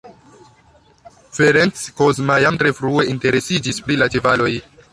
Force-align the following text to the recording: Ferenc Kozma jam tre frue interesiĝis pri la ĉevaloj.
Ferenc 1.35 1.81
Kozma 1.99 2.37
jam 2.45 2.57
tre 2.63 2.71
frue 2.79 3.05
interesiĝis 3.13 3.83
pri 3.89 3.99
la 4.03 4.09
ĉevaloj. 4.17 4.53